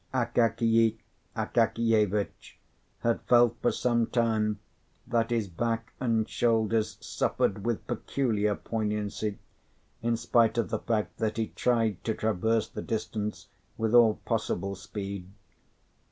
[0.15, 0.95] Akakiy
[1.35, 2.57] Akakievitch
[3.01, 4.57] had felt for some time
[5.05, 9.37] that his back and shoulders suffered with peculiar poignancy,
[10.01, 14.73] in spite of the fact that he tried to traverse the distance with all possible
[14.73, 15.29] speed.